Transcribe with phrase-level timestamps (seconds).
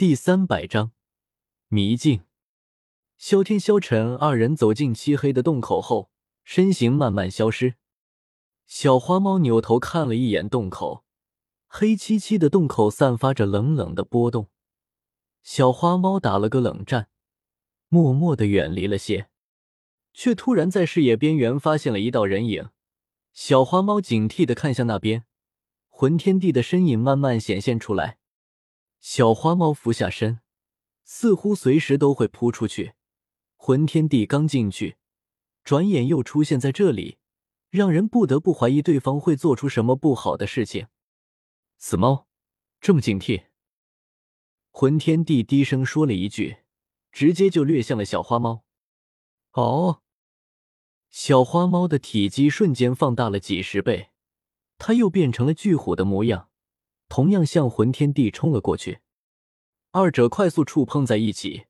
[0.00, 0.92] 第三百章
[1.68, 2.22] 迷境。
[3.18, 6.10] 萧天、萧晨二人走进漆黑的洞口后，
[6.42, 7.74] 身形慢慢消失。
[8.66, 11.04] 小花猫扭头看了一眼洞口，
[11.66, 14.48] 黑漆漆的洞口散发着冷冷的波动。
[15.42, 17.10] 小花猫打了个冷战，
[17.90, 19.28] 默默的远离了些，
[20.14, 22.70] 却突然在视野边缘发现了一道人影。
[23.34, 25.26] 小花猫警惕的看向那边，
[25.90, 28.19] 魂天帝的身影慢慢显现出来。
[29.00, 30.40] 小花猫伏下身，
[31.04, 32.92] 似乎随时都会扑出去。
[33.56, 34.96] 魂天帝刚进去，
[35.64, 37.18] 转眼又出现在这里，
[37.70, 40.88] 让人不得不怀疑对方会做出什么不好的事情。
[41.78, 42.26] 死猫，
[42.80, 43.44] 这么警惕！
[44.70, 46.58] 魂天帝低声说了一句，
[47.10, 48.64] 直接就掠向了小花猫。
[49.52, 50.02] 哦，
[51.08, 54.10] 小花猫的体积瞬间放大了几十倍，
[54.76, 56.49] 它又变成了巨虎的模样。
[57.10, 59.00] 同样向魂天帝冲了过去，
[59.90, 61.66] 二者快速触碰在一起，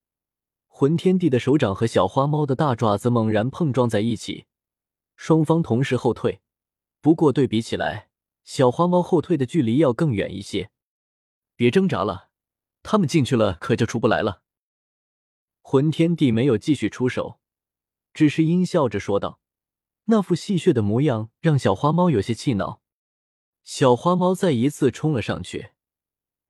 [0.68, 4.44] 魂天帝的手掌和小花猫的大爪子猛然碰撞在一起，
[5.16, 6.42] 双方同时后退。
[7.00, 8.10] 不过对比起来，
[8.44, 10.70] 小花猫后退的距离要更远一些。
[11.56, 12.28] 别挣扎了，
[12.82, 14.42] 他们进去了可就出不来了。
[15.62, 17.40] 魂天帝没有继续出手，
[18.12, 19.40] 只是阴笑着说道，
[20.04, 22.79] 那副戏谑的模样让小花猫有些气恼。
[23.62, 25.70] 小花猫再一次冲了上去，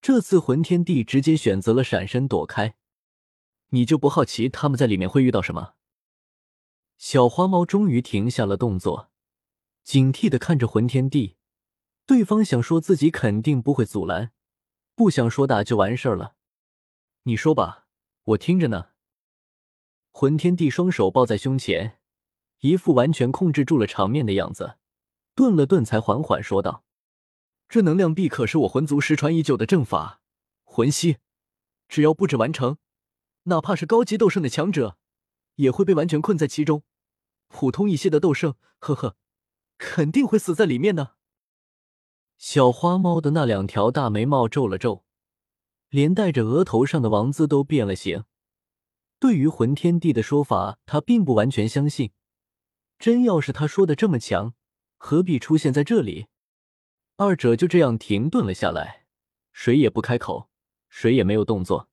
[0.01, 2.77] 这次魂天帝直接选择了闪身躲开。
[3.71, 5.75] 你就不好奇他们在里面会遇到什么？
[6.97, 9.11] 小花猫终于停下了动作，
[9.85, 11.37] 警惕的看着魂天帝。
[12.07, 14.33] 对方想说自己肯定不会阻拦，
[14.97, 16.35] 不想说打就完事儿了。
[17.23, 17.87] 你说吧，
[18.25, 18.89] 我听着呢。
[20.11, 22.01] 魂天帝双手抱在胸前，
[22.61, 24.79] 一副完全控制住了场面的样子，
[25.35, 26.85] 顿了顿，才缓缓说道。
[27.71, 30.21] 这能量壁可是我魂族失传已久的阵法，
[30.65, 31.19] 魂息，
[31.87, 32.79] 只要布置完成，
[33.45, 34.99] 哪怕是高级斗圣的强者，
[35.55, 36.83] 也会被完全困在其中。
[37.47, 39.17] 普通一些的斗圣，呵呵，
[39.79, 41.11] 肯定会死在里面呢。
[42.37, 45.05] 小花猫的那两条大眉毛皱了皱，
[45.91, 48.25] 连带着额头上的王字都变了形。
[49.21, 52.11] 对于魂天帝的说法，他并不完全相信。
[52.99, 54.55] 真要是他说的这么强，
[54.97, 56.27] 何必出现在这里？
[57.23, 59.05] 二者就这样停顿了下来，
[59.53, 60.49] 谁也不开口，
[60.89, 61.91] 谁也没有动作。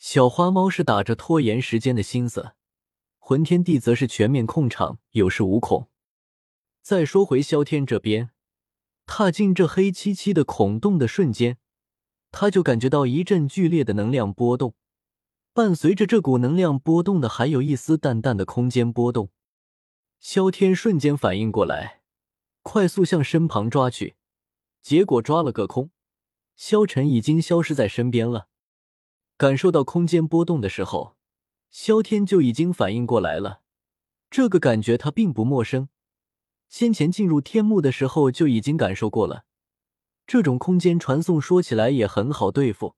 [0.00, 2.56] 小花猫是打着拖延时间的心思，
[3.20, 5.88] 魂天帝则是全面控场，有恃无恐。
[6.80, 8.30] 再说回萧天这边，
[9.06, 11.58] 踏进这黑漆漆的孔洞的瞬间，
[12.32, 14.74] 他就感觉到一阵剧烈的能量波动，
[15.52, 19.30] 伴随着这股能量波动的还有一丝淡淡的空间波动。
[20.18, 22.00] 萧天瞬间反应过来，
[22.62, 24.16] 快速向身旁抓去。
[24.82, 25.90] 结果抓了个空，
[26.56, 28.48] 萧晨已经消失在身边了。
[29.36, 31.16] 感受到空间波动的时候，
[31.70, 33.62] 萧天就已经反应过来了。
[34.28, 35.88] 这个感觉他并不陌生，
[36.68, 39.44] 先前进入天幕的时候就已经感受过了。
[40.26, 42.96] 这种空间传送说起来也很好对付，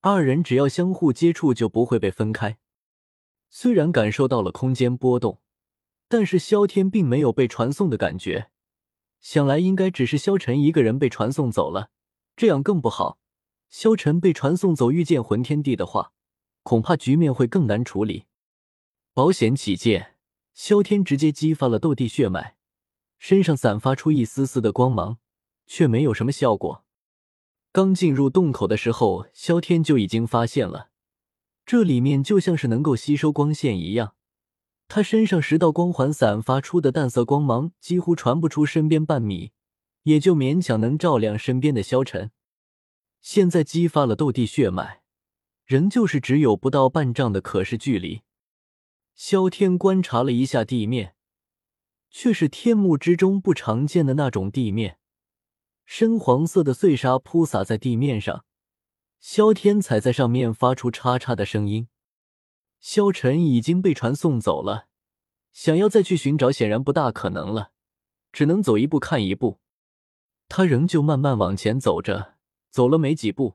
[0.00, 2.58] 二人只要相互接触就不会被分开。
[3.50, 5.40] 虽然感受到了空间波动，
[6.08, 8.51] 但是萧天并没有被传送的感觉。
[9.22, 11.90] 想来应该只是萧晨一个人被传送走了，
[12.36, 13.18] 这样更不好。
[13.70, 16.12] 萧晨被传送走，遇见魂天帝的话，
[16.62, 18.26] 恐怕局面会更难处理。
[19.14, 20.16] 保险起见，
[20.52, 22.56] 萧天直接激发了斗帝血脉，
[23.18, 25.18] 身上散发出一丝丝的光芒，
[25.66, 26.84] 却没有什么效果。
[27.70, 30.90] 刚进入洞口的时候，萧天就已经发现了，
[31.64, 34.14] 这里面就像是能够吸收光线一样。
[34.94, 39.52] 他身上十道光环散发出的淡色光芒几乎传不出身边半米，
[40.02, 42.30] 也就勉强能照亮身边的萧晨。
[43.22, 45.00] 现在激发了斗帝血脉，
[45.64, 48.20] 仍旧是只有不到半丈的可视距离。
[49.14, 51.14] 萧天观察了一下地面，
[52.10, 54.98] 却是天幕之中不常见的那种地面，
[55.86, 58.44] 深黄色的碎沙铺洒在地面上，
[59.18, 61.88] 萧天踩在上面发出嚓嚓的声音。
[62.82, 64.88] 萧晨已经被传送走了，
[65.52, 67.70] 想要再去寻找显然不大可能了，
[68.32, 69.60] 只能走一步看一步。
[70.48, 72.34] 他仍旧慢慢往前走着，
[72.70, 73.54] 走了没几步，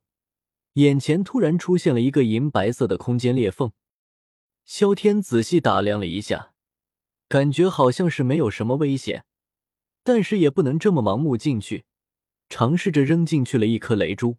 [0.74, 3.74] 眼前突然出现了一个银白色的空间裂缝。
[4.64, 6.54] 萧天仔细打量了一下，
[7.28, 9.26] 感觉好像是没有什么危险，
[10.04, 11.84] 但是也不能这么盲目进去，
[12.48, 14.38] 尝试着扔进去了一颗雷珠。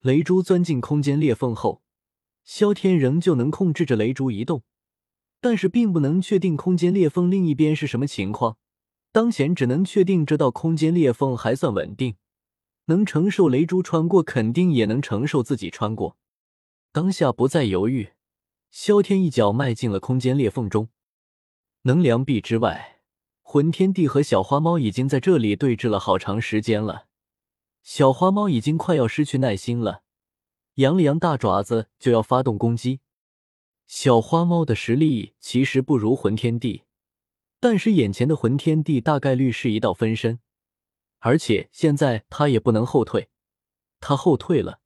[0.00, 1.82] 雷珠钻进空间裂缝后。
[2.46, 4.62] 萧天仍旧能控制着雷珠移动，
[5.40, 8.56] 但是并不能确定空间裂缝另一边是什么情况。
[9.10, 12.14] 当前只能确定这道空间裂缝还算稳定，
[12.84, 16.16] 能承受雷珠穿过，肯定也能承受自己穿过。
[16.92, 18.10] 当下不再犹豫，
[18.70, 20.88] 萧天一脚迈进了空间裂缝中。
[21.82, 23.00] 能量壁之外，
[23.42, 27.06] 魂天帝和小花猫已经在这里对峙了好长时间了。
[27.82, 30.02] 小花猫已经快要失去耐心了，
[30.76, 33.00] 扬了扬大爪子就要发动攻击。
[33.86, 36.82] 小花猫的实力其实不如魂天帝，
[37.60, 40.40] 但是眼前的魂天帝大概率是一道分身，
[41.20, 43.28] 而且现在他也不能后退，
[44.00, 44.80] 他后退了，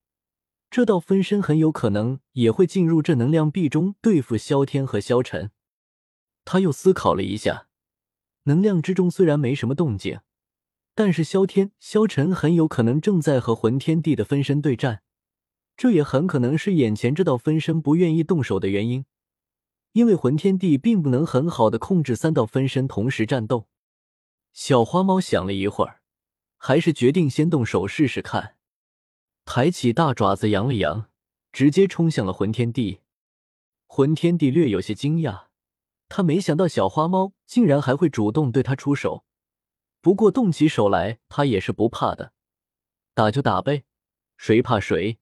[0.70, 5.50] 这道分身很有可能也会进入这能量壁中对付萧天和萧晨。
[6.44, 7.68] 他又思考了一下，
[8.44, 10.20] 能量之中虽然没什么动静，
[10.94, 15.02] 但是萧天、萧晨很有可能正在和魂天帝的分身对战。
[15.80, 19.06] 这也很可能是眼前这道分身不愿意动手的原因，
[19.92, 23.66] 因为魂天帝并不能很好的控制三道分身同时战斗。
[24.52, 26.02] 小花猫想了一会儿，
[26.58, 28.56] 还是决定先动手试试看，
[29.46, 31.08] 抬起大爪子扬了扬，
[31.50, 33.00] 直接冲向了魂天帝。
[33.86, 35.44] 魂天帝略有些惊讶，
[36.10, 39.24] 他没想到小花猫竟然还会主动对他出手，
[40.02, 42.34] 不过动起手来他也是不怕的，
[43.14, 43.84] 打就打呗，
[44.36, 45.18] 谁怕谁。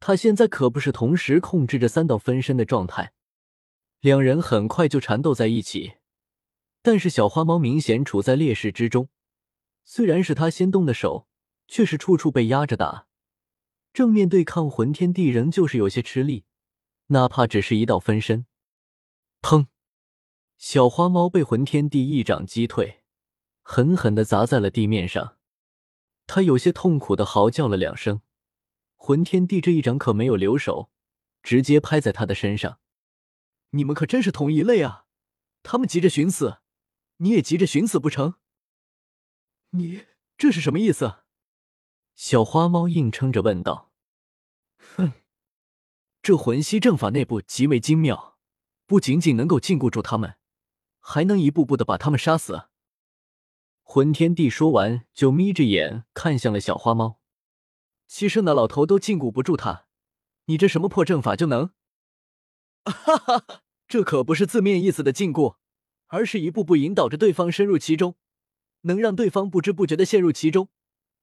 [0.00, 3.12] 他现在可不是同时控制着三道分身的状态，
[4.00, 5.98] 两人很快就缠斗在一起。
[6.82, 9.10] 但是小花猫明显处在劣势之中，
[9.84, 11.28] 虽然是他先动的手，
[11.68, 13.06] 却是处处被压着打，
[13.92, 16.46] 正面对抗魂天帝仍旧是有些吃力，
[17.08, 18.46] 哪怕只是一道分身。
[19.42, 19.66] 砰！
[20.56, 23.02] 小花猫被魂天帝一掌击退，
[23.60, 25.36] 狠狠的砸在了地面上，
[26.26, 28.22] 他有些痛苦的嚎叫了两声。
[29.02, 30.90] 魂天帝这一掌可没有留手，
[31.42, 32.78] 直接拍在他的身上。
[33.70, 35.06] 你们可真是同一类啊！
[35.62, 36.58] 他们急着寻死，
[37.16, 38.34] 你也急着寻死不成？
[39.70, 40.04] 你
[40.36, 41.20] 这是什么意思？
[42.14, 43.90] 小花猫硬撑着问道。
[44.76, 45.14] 哼，
[46.20, 48.38] 这魂息阵法内部极为精妙，
[48.84, 50.36] 不仅仅能够禁锢住他们，
[51.00, 52.68] 还能一步步的把他们杀死。
[53.82, 57.19] 魂天帝说完，就眯着眼看向了小花猫。
[58.10, 59.86] 牺牲的老头都禁锢不住他，
[60.46, 61.70] 你这什么破阵法就能？
[62.84, 65.54] 哈哈，这可不是字面意思的禁锢，
[66.08, 68.16] 而是一步步引导着对方深入其中，
[68.80, 70.68] 能让对方不知不觉的陷入其中，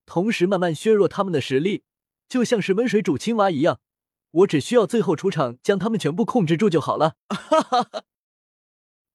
[0.05, 1.83] 同时慢慢削弱他们的实力，
[2.29, 3.81] 就像是温水煮青蛙一样。
[4.31, 7.17] 我只需要最后出场将他们全部控制住就好了。
[7.27, 8.03] 哈哈哈！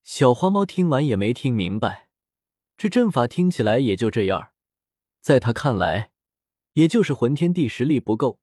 [0.02, 2.10] 小花猫听完也没听明白，
[2.76, 4.50] 这阵法听起来也就这样，
[5.22, 6.12] 在他看来。
[6.74, 8.40] 也就是魂天帝实力不够，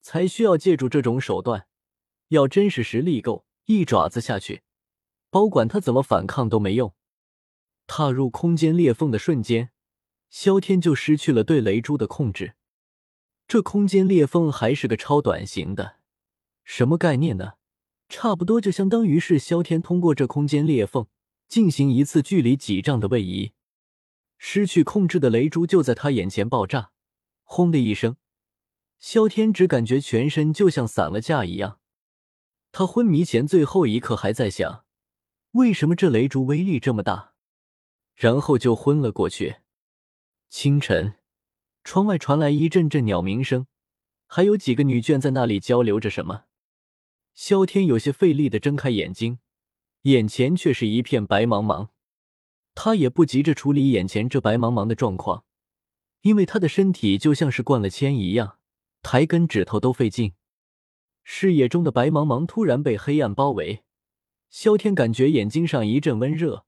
[0.00, 1.66] 才需要借助这种手段。
[2.28, 4.62] 要真是实力够，一爪子下去，
[5.30, 6.94] 保管他怎么反抗都没用。
[7.86, 9.70] 踏入空间裂缝的瞬间，
[10.28, 12.54] 萧天就失去了对雷珠的控制。
[13.46, 15.98] 这空间裂缝还是个超短型的，
[16.64, 17.52] 什么概念呢？
[18.08, 21.06] 差不多就相当于是萧天通过这空间裂缝
[21.48, 23.52] 进行一次距离几丈的位移。
[24.38, 26.90] 失去控制的雷珠就在他眼前爆炸。
[27.48, 28.16] 轰的一声，
[28.98, 31.78] 萧天只感觉全身就像散了架一样。
[32.72, 34.84] 他昏迷前最后一刻还在想，
[35.52, 37.32] 为什么这雷竹威力这么大，
[38.14, 39.58] 然后就昏了过去。
[40.50, 41.14] 清晨，
[41.84, 43.68] 窗外传来一阵阵鸟鸣声，
[44.26, 46.44] 还有几个女眷在那里交流着什么。
[47.32, 49.38] 萧天有些费力的睁开眼睛，
[50.02, 51.88] 眼前却是一片白茫茫。
[52.74, 55.45] 他也不急着处理眼前这白茫茫的状况。
[56.22, 58.58] 因为他的身体就像是灌了铅一样，
[59.02, 60.34] 抬根指头都费劲。
[61.22, 63.82] 视野中的白茫茫突然被黑暗包围，
[64.48, 66.64] 萧天感觉眼睛上一阵温热，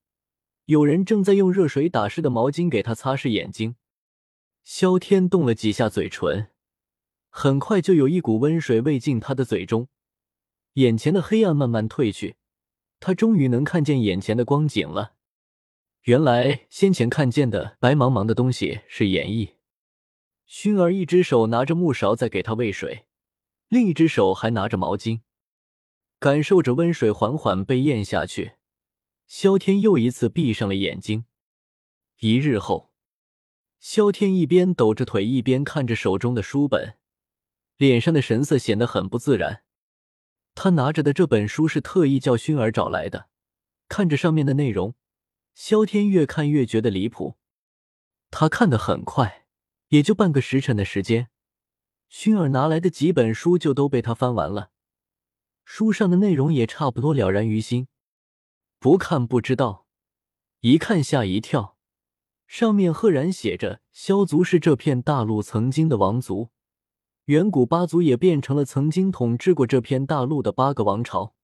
[0.64, 3.76] 有人正在用热水打湿的毛巾给他擦拭眼睛。
[4.64, 6.50] 萧天动了几下嘴唇，
[7.30, 9.88] 很快就有一股温水喂进他的嘴中，
[10.74, 12.36] 眼前的黑暗慢慢褪去，
[13.00, 15.14] 他终于能看见眼前的光景了。
[16.02, 19.54] 原来先前看见的白茫茫的东西是演绎。
[20.48, 23.06] 薰儿一只手拿着木勺在给他喂水，
[23.68, 25.20] 另一只手还拿着毛巾，
[26.18, 28.52] 感受着温水缓缓被咽下去。
[29.26, 31.26] 萧天又一次闭上了眼睛。
[32.20, 32.94] 一日后，
[33.78, 36.94] 萧天一边抖着腿，一边看着手中的书本，
[37.76, 39.64] 脸上的神色显得很不自然。
[40.54, 43.28] 他拿着的这本书是特意叫薰儿找来的，
[43.86, 44.94] 看着上面的内容。
[45.60, 47.36] 萧天越看越觉得离谱，
[48.30, 49.44] 他看得很快，
[49.88, 51.30] 也就半个时辰的时间，
[52.08, 54.70] 薰儿拿来的几本书就都被他翻完了，
[55.64, 57.88] 书上的内容也差不多了然于心。
[58.78, 59.88] 不看不知道，
[60.60, 61.76] 一看吓一跳，
[62.46, 66.50] 上面赫然写着：萧族是这片大陆曾经的王族，
[67.24, 71.34] 远古八族也变成了曾经统治过这片大陆的八个王朝。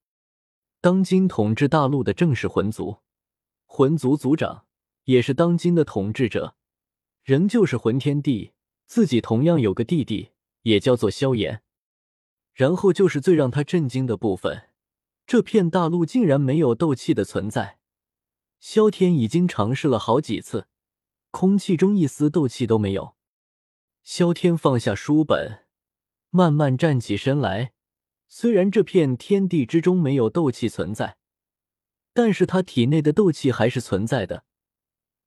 [0.79, 2.99] 当今统治大陆的正是魂族，
[3.65, 4.65] 魂族族长
[5.05, 6.55] 也是当今的统治者，
[7.23, 8.53] 仍旧是魂天帝。
[8.87, 10.29] 自己同样有个弟弟，
[10.61, 11.63] 也叫做萧炎。
[12.53, 14.69] 然后就是最让他震惊的部分，
[15.25, 17.79] 这片大陆竟然没有斗气的存在。
[18.59, 20.67] 萧天已经尝试了好几次，
[21.31, 23.15] 空气中一丝斗气都没有。
[24.03, 25.65] 萧天放下书本，
[26.29, 27.73] 慢慢站起身来。
[28.27, 31.17] 虽然这片天地之中没有斗气存在，
[32.15, 34.45] 但是他体内的斗气还是存在的。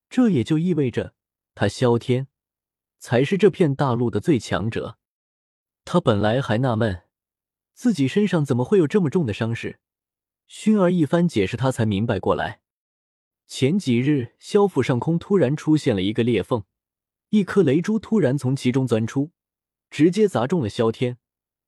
[0.09, 1.13] 这也就意味着，
[1.55, 2.29] 他萧天
[2.99, 4.99] 才是这片大陆的最强者。
[5.85, 7.03] 他本来还纳闷。
[7.75, 9.81] 自己身上怎么会有这么重的伤势？
[10.49, 12.63] 薰儿一番解释，他才明白过来。
[13.47, 16.65] 前几日，萧府上空突然出现了一个裂缝，
[17.29, 19.33] 一颗雷珠突然从其中钻出，
[19.91, 21.19] 直接砸中了萧天。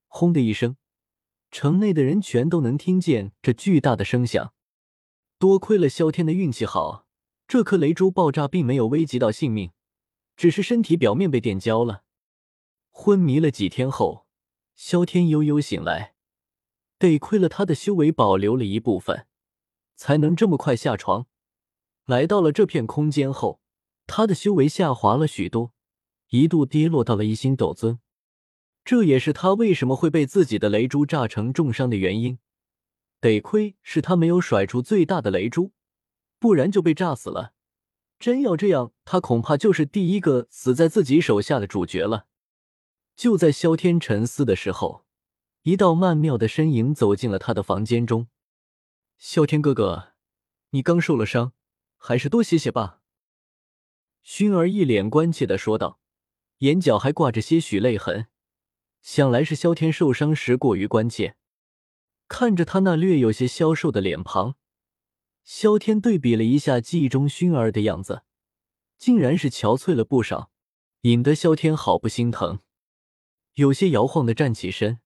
[0.09, 0.79] 轰的一声，
[1.51, 4.55] 城内的人全都能听见这巨大的声响。
[5.41, 7.07] 多亏了萧天的运气好，
[7.49, 9.71] 这颗雷珠爆炸并没有危及到性命，
[10.37, 12.03] 只是身体表面被电焦了。
[12.91, 14.27] 昏迷了几天后。
[14.75, 16.15] 萧天悠悠醒来，
[16.99, 19.27] 得亏了他的修为保留了一部分，
[19.97, 21.27] 才能这么快下床。
[22.05, 23.61] 来到了这片空间后，
[24.07, 25.73] 他的修为下滑了许多，
[26.29, 27.99] 一度跌落到了一星斗尊。
[28.85, 32.39] 这也是他为什么会被自己的雷珠炸成重伤的原因。
[33.21, 35.73] 得亏是他没有甩出最大的雷珠，
[36.39, 37.53] 不然就被炸死了。
[38.19, 42.27] 真要这样，他恐怕就是第一个死在自己手下的主角了。
[43.17, 45.05] 就在萧天沉思的时候，
[45.63, 48.29] 一道曼妙的身影走进了他的房间中。
[49.19, 50.13] 萧天哥哥，
[50.71, 51.53] 你刚受了伤，
[51.99, 53.03] 还是多歇歇吧。
[54.25, 55.99] 薰儿一脸关切的说道，
[56.59, 58.29] 眼角还挂着些许泪痕，
[59.03, 61.37] 想来是萧天受伤时过于关切。
[62.31, 64.55] 看着他那略有些消瘦的脸庞，
[65.43, 68.23] 萧天对比了一下记忆中熏儿的样子，
[68.97, 70.53] 竟然是憔悴了不少，
[71.01, 72.61] 引得萧天好不心疼。
[73.55, 75.01] 有些摇晃的站起身，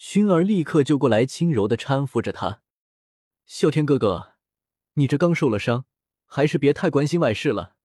[0.00, 2.60] 薰儿立刻就过来，轻柔的搀扶着他。
[3.48, 4.32] 啸天哥哥，
[4.94, 5.84] 你这刚受了伤，
[6.26, 7.76] 还是别太关心外事了。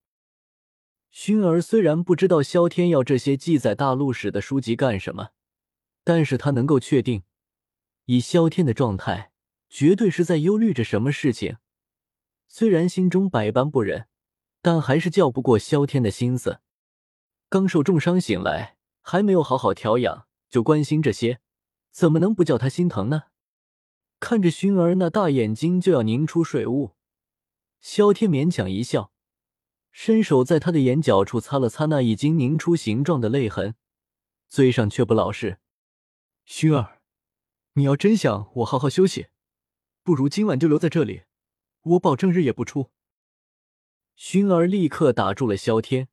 [1.14, 5.30] 薰儿虽然不知道萧天要这些记载大陆史的书籍干什么，
[6.04, 7.22] 但是他能够确定，
[8.06, 9.32] 以萧天的状态，
[9.70, 11.58] 绝对是在忧虑着什么事情。
[12.48, 14.08] 虽然心中百般不忍，
[14.62, 16.60] 但还是叫不过萧天的心思。
[17.50, 18.78] 刚受重伤醒来。
[19.06, 21.42] 还没有好好调养，就关心这些，
[21.92, 23.24] 怎么能不叫他心疼呢？
[24.22, 26.92] 看着薰儿那大眼睛就要凝出水雾，
[27.82, 29.12] 萧天勉强一笑，
[29.92, 33.76] 伸手在他的眼角处擦了擦那已经凝出形状的泪痕，
[34.48, 35.60] 嘴上却不老实
[36.48, 37.02] ：“熏儿，
[37.74, 39.28] 你要真想我好好休息，
[40.04, 41.24] 不如今晚就留在这里，
[41.82, 42.92] 我保证日夜不出。”
[44.16, 46.08] 薰儿立刻打住了萧天。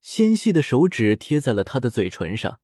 [0.00, 2.60] 纤细的手指贴在了他的嘴唇上，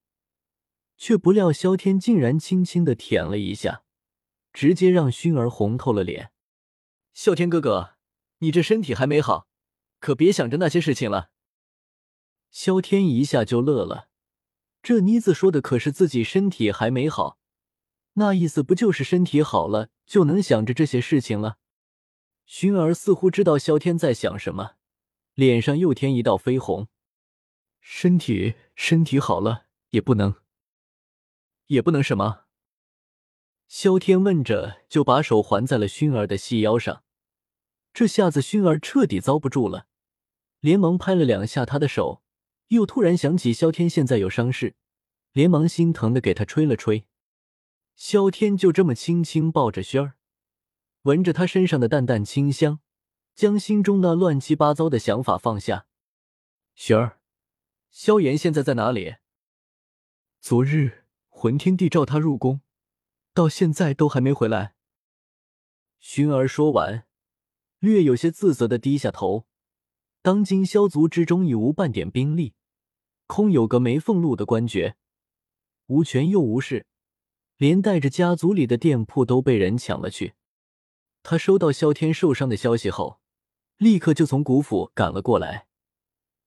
[0.96, 3.84] 却不料萧天竟然轻轻的舔了一下，
[4.52, 6.32] 直接让薰儿红透了脸。
[7.14, 7.94] 啸天哥哥，
[8.38, 9.46] 你这身体还没好，
[10.00, 11.30] 可别想着那些事情了。
[12.50, 14.08] 萧天一下就乐了，
[14.82, 17.38] 这妮子说的可是自己身体还没好，
[18.18, 21.58] 那意思不就是身体好了就能想着这些事情了？
[22.46, 24.72] 薰儿似乎知道萧天在想什么，
[25.34, 26.88] 脸上又添一道绯红。
[27.80, 30.34] 身体身体好了也不能，
[31.68, 32.46] 也不能什么？
[33.68, 37.04] 萧天问着，就把手环在了薰儿的细腰上。
[37.92, 39.86] 这下子薰儿彻底遭不住了，
[40.60, 42.22] 连忙拍了两下他的手，
[42.68, 44.74] 又突然想起萧天现在有伤势，
[45.32, 47.06] 连忙心疼的给他吹了吹。
[47.98, 50.14] 萧天就这么轻轻抱着薰儿，
[51.02, 52.78] 闻着他身上的淡淡清香，
[53.34, 55.88] 将心中那乱七八糟的想法放下。
[56.76, 57.20] 薰儿。
[57.90, 59.16] 萧炎现在在哪里？
[60.40, 62.60] 昨日魂天帝召他入宫，
[63.34, 64.76] 到现在都还没回来。
[66.00, 67.04] 薰儿说完，
[67.80, 69.48] 略有些自责的低下头。
[70.22, 72.54] 当今萧族之中已无半点兵力，
[73.26, 74.96] 空有个梅凤禄的官爵，
[75.86, 76.86] 无权又无势，
[77.58, 80.34] 连带着家族里的店铺都被人抢了去。
[81.22, 83.20] 他收到萧天受伤的消息后，
[83.76, 85.66] 立刻就从古府赶了过来。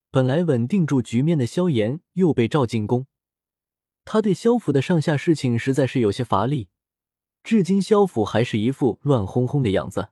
[0.10, 3.08] 本来稳定住局面的萧炎又被召进宫，
[4.04, 6.70] 他对萧府的上下事情实在是有些乏力。
[7.44, 10.10] 至今萧府还是一副乱哄哄的样子。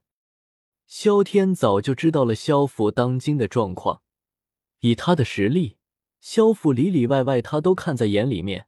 [0.88, 4.02] 萧天早就知道了萧府当今的状况，
[4.80, 5.78] 以他的实力，
[6.20, 8.68] 萧府里里外外他都看在眼里面，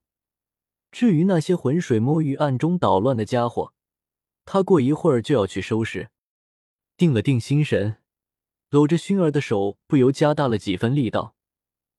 [0.91, 3.74] 至于那些浑水摸鱼、暗中捣乱的家伙，
[4.43, 6.10] 他过一会儿就要去收拾。
[6.98, 7.98] 定了定心神，
[8.69, 11.36] 搂着熏儿的手不由加大了几分力道，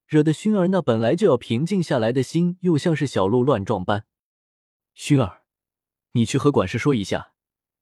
[0.07, 4.05] 惹得熏儿那本来就要平静下来的心又像是小鹿乱撞般。
[4.95, 5.43] 熏儿，
[6.13, 7.33] 你去和管事说一下，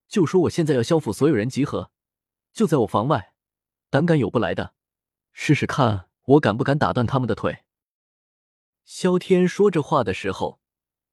[0.07, 1.91] 就说我现在要萧府所有人集合，
[2.53, 3.35] 就在我房外，
[3.91, 4.75] 胆敢有不来的，
[5.33, 7.65] 试试看我敢不敢打断他们的腿。
[8.85, 10.60] 萧天说着话的时候，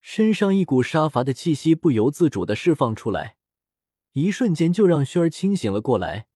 [0.01, 3.37] 身上一股杀伐的气息不由自主的释放出来。
[4.13, 6.27] 一瞬间就让薰儿清醒了过来，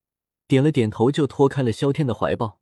[0.48, 2.60] 点了点头，就脱开了萧天的怀抱，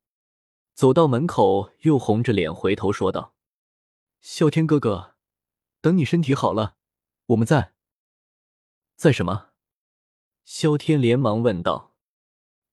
[0.74, 3.34] 走到门口，又红着脸回头说道
[4.22, 5.16] ：“萧天哥哥，
[5.82, 6.78] 等你身体好了，
[7.28, 7.74] 我们再……
[8.96, 9.50] 在什么？”
[10.46, 11.96] 萧天连忙问道。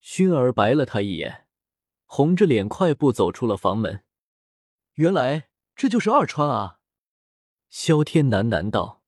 [0.00, 1.48] 薰儿白了他一眼，
[2.04, 4.04] 红着脸快步走出了房门。
[4.94, 6.78] 原来这就是二川啊！
[7.68, 9.05] 萧天喃喃道。